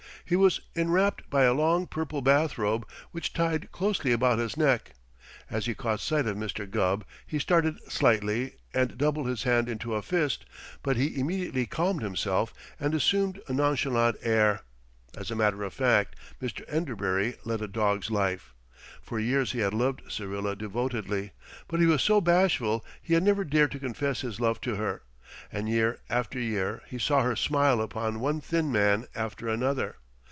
[0.23, 4.93] He was enwrapped by a long purple bathrobe which tied closely about his neck.
[5.49, 6.69] As he caught sight of Mr.
[6.69, 10.45] Gubb, he started slightly and doubled his hand into a fist,
[10.83, 14.61] but he immediately calmed himself and assumed a nonchalant air.
[15.17, 16.63] As a matter of fact, Mr.
[16.69, 18.53] Enderbury led a dog's life.
[19.01, 21.31] For years he had loved Syrilla devotedly,
[21.67, 25.01] but he was so bashful he had never dared to confess his love to her,
[25.51, 29.97] and year after year he saw her smile upon one thin man after another.